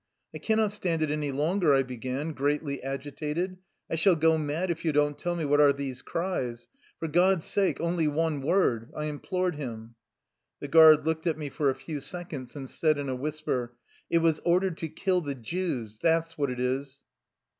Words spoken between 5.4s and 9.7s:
what are these cries. For God's sake, only one word!" I implored